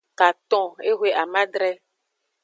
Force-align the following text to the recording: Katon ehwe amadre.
Katon 0.19 0.69
ehwe 0.89 1.09
amadre. 1.23 1.71